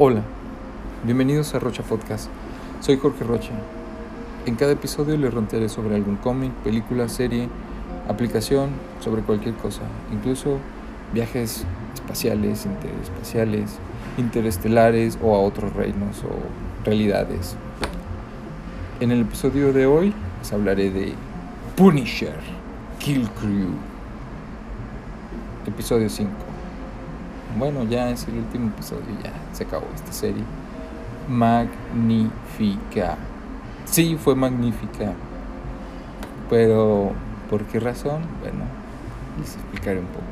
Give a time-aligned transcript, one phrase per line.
[0.00, 0.22] Hola,
[1.02, 2.30] bienvenidos a Rocha Podcast.
[2.78, 3.50] Soy Jorge Rocha.
[4.46, 7.48] En cada episodio les rontearé sobre algún cómic, película, serie,
[8.06, 8.70] aplicación,
[9.00, 9.80] sobre cualquier cosa,
[10.12, 10.58] incluso
[11.12, 11.64] viajes
[11.94, 13.78] espaciales, interespaciales,
[14.18, 17.56] interestelares o a otros reinos o realidades.
[19.00, 21.14] En el episodio de hoy les hablaré de
[21.74, 22.38] Punisher,
[23.00, 23.70] Kill Crew,
[25.66, 26.47] episodio 5.
[27.56, 30.42] Bueno, ya es el último episodio, ya se acabó esta serie.
[31.28, 33.16] Magnífica.
[33.84, 35.12] Sí, fue magnífica.
[36.50, 37.12] Pero,
[37.48, 38.22] ¿por qué razón?
[38.40, 38.64] Bueno,
[39.38, 40.24] les explicaré un poco.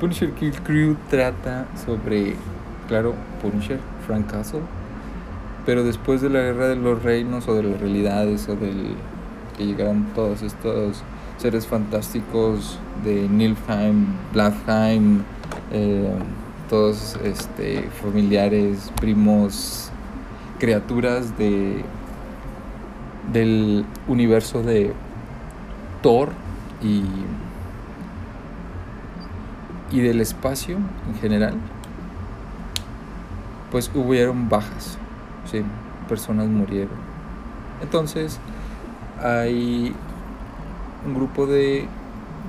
[0.00, 2.34] Punisher Kill Crew trata sobre,
[2.88, 4.62] claro, Punisher, Frank Castle.
[5.66, 8.94] Pero después de la guerra de los reinos o de las realidades o del
[9.56, 11.02] que llegaron todos estos
[11.38, 15.22] seres fantásticos de Nilfheim, Bladheim,
[15.72, 16.12] eh,
[16.68, 19.90] todos este, familiares, primos,
[20.58, 21.84] criaturas de
[23.32, 24.92] del universo de
[26.02, 26.30] Thor
[26.82, 27.02] y,
[29.90, 30.76] y del espacio
[31.08, 31.54] en general,
[33.70, 34.98] pues hubieron bajas,
[35.50, 35.62] ¿sí?
[36.08, 36.96] personas murieron.
[37.82, 38.38] Entonces
[39.22, 39.94] hay
[41.06, 41.88] un grupo de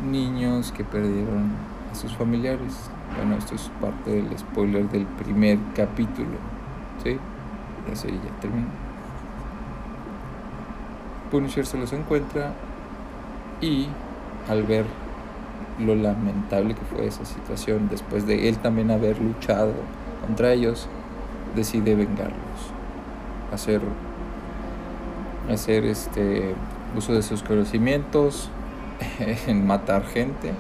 [0.10, 1.52] niños que perdieron
[1.96, 2.90] sus familiares.
[3.16, 6.38] Bueno, esto es parte del spoiler del primer capítulo.
[7.04, 7.18] ¿Sí?
[7.90, 8.68] La serie ya terminó.
[11.32, 12.54] Punisher se los encuentra
[13.62, 13.88] y
[14.48, 14.86] al ver
[15.80, 19.74] lo lamentable que fue esa situación, después de él también haber luchado
[20.26, 20.88] contra ellos,
[21.56, 22.36] decide vengarlos.
[23.54, 23.82] Hacer,
[25.52, 26.54] hacer este
[26.96, 28.50] uso de sus conocimientos
[29.48, 30.52] en matar gente,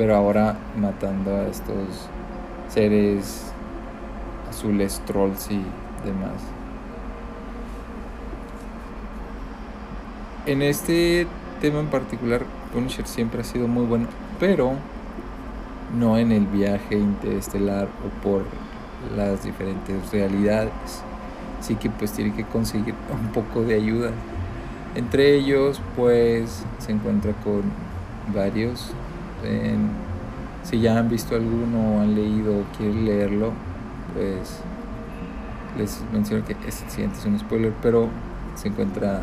[0.00, 2.08] pero ahora matando a estos
[2.70, 3.52] seres
[4.48, 5.62] azules, trolls y
[6.06, 6.40] demás.
[10.46, 11.26] En este
[11.60, 14.06] tema en particular, Punisher siempre ha sido muy bueno,
[14.38, 14.72] pero
[15.94, 18.46] no en el viaje interestelar o por
[19.14, 20.72] las diferentes realidades.
[21.58, 24.12] Así que pues tiene que conseguir un poco de ayuda.
[24.94, 27.64] Entre ellos pues se encuentra con
[28.34, 28.94] varios.
[30.64, 33.52] Si ya han visto alguno han leído o quieren leerlo,
[34.14, 34.60] pues
[35.78, 38.08] les menciono que este siguiente es un spoiler, pero
[38.54, 39.22] se encuentra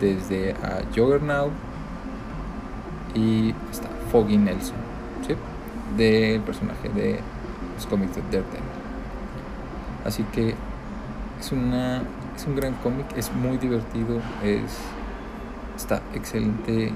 [0.00, 1.52] desde a Juggernaut
[3.14, 4.76] y está Foggy Nelson,
[5.26, 5.34] ¿sí?
[5.96, 7.18] del personaje de
[7.74, 8.60] los cómics de Daredevil.
[10.04, 10.54] Así que
[11.40, 12.02] es una
[12.36, 14.78] es un gran cómic, es muy divertido, es
[15.74, 16.92] está excelente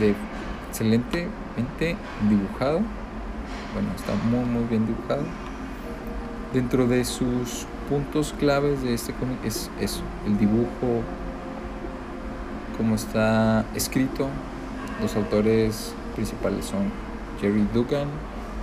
[0.00, 0.14] de
[0.70, 1.96] excelentemente
[2.28, 2.80] dibujado.
[3.74, 5.24] Bueno, está muy muy bien dibujado.
[6.54, 11.02] Dentro de sus puntos claves de este cómic es eso, el dibujo,
[12.76, 14.28] como está escrito.
[15.02, 16.90] Los autores principales son
[17.40, 18.08] Jerry Dugan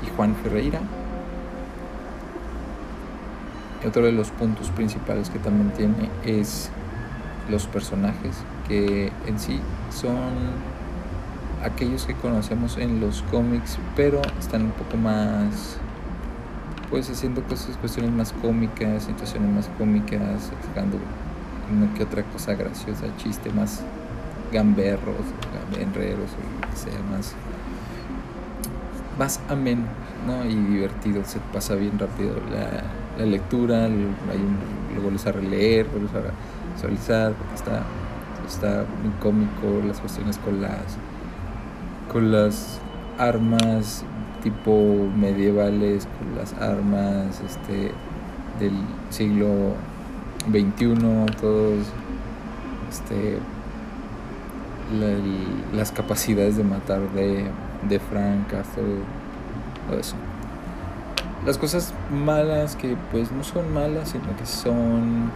[0.05, 0.81] y Juan Ferreira.
[3.83, 6.69] Y otro de los puntos principales que también tiene es
[7.49, 8.35] los personajes,
[8.67, 9.59] que en sí
[9.91, 10.76] son
[11.63, 15.77] aquellos que conocemos en los cómics, pero están un poco más,
[16.89, 20.97] pues haciendo cosas, cuestiones más cómicas, situaciones más cómicas, sacando
[21.71, 23.83] una que otra cosa graciosa, chiste más
[24.51, 25.15] gamberros,
[25.73, 27.33] gamberreros, o lo que sea, más,
[29.17, 29.83] más ameno
[30.25, 30.45] ¿no?
[30.45, 31.23] y divertido.
[31.25, 32.83] Se pasa bien rápido la,
[33.17, 37.83] la lectura, hay un, lo vuelves a releer, vuelves a visualizar, está,
[38.47, 40.97] está muy cómico las cuestiones con las,
[42.11, 42.79] con las
[43.17, 44.03] armas
[44.43, 47.91] tipo medievales, con las armas este,
[48.59, 48.73] del
[49.09, 49.73] siglo
[50.49, 50.95] XXI,
[51.39, 51.85] todos
[52.89, 53.39] este,
[55.73, 57.45] las capacidades de matar de,
[57.89, 58.99] de Frank Castle,
[59.87, 60.15] todo eso.
[61.45, 65.31] Las cosas malas que pues no son malas, sino que son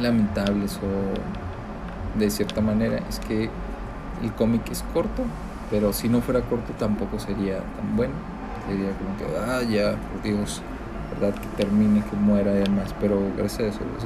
[0.00, 3.50] lamentables o de cierta manera es que
[4.22, 5.22] el cómic es corto,
[5.72, 8.12] pero si no fuera corto tampoco sería tan bueno.
[8.68, 10.60] Sería como que, ah, ya, por Dios,
[11.14, 11.34] ¿verdad?
[11.34, 12.94] Que termine, que muera y demás.
[13.00, 14.04] Pero gracias a eso pues,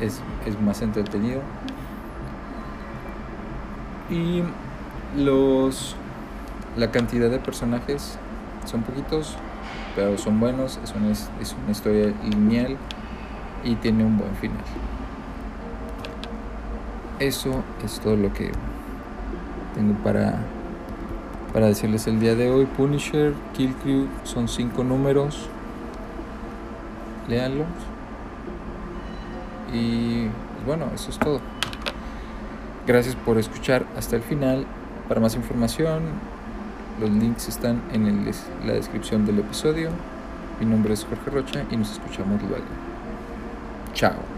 [0.00, 1.40] es, es, es más entretenido.
[4.10, 4.42] Y
[5.16, 5.94] los
[6.76, 8.18] la cantidad de personajes
[8.66, 9.36] son poquitos,
[9.94, 12.76] pero son buenos, es una, es una historia lineal
[13.62, 14.64] y tiene un buen final.
[17.20, 18.50] Eso es todo lo que
[19.76, 20.38] tengo para,
[21.56, 22.66] para decirles el día de hoy.
[22.66, 25.48] Punisher, Kill Crew son cinco números.
[27.28, 27.66] léanlos.
[29.72, 31.40] Y pues bueno, eso es todo.
[32.86, 34.66] Gracias por escuchar hasta el final.
[35.08, 36.02] Para más información,
[37.00, 38.30] los links están en
[38.66, 39.88] la descripción del episodio.
[40.60, 42.66] Mi nombre es Jorge Rocha y nos escuchamos luego.
[43.94, 44.35] Chao.